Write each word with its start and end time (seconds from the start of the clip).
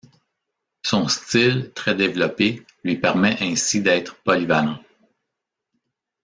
Son 0.83 1.07
style, 1.07 1.73
très 1.75 1.93
développé 1.93 2.65
lui 2.83 2.97
permet 2.97 3.37
ainsi 3.39 3.83
d'être 3.83 4.15
polyvalent. 4.23 4.79